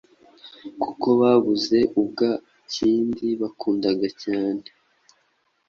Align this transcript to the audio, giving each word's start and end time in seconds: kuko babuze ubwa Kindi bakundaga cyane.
kuko 0.81 1.07
babuze 1.21 1.77
ubwa 2.01 2.29
Kindi 2.73 3.27
bakundaga 3.41 4.07
cyane. 4.23 4.65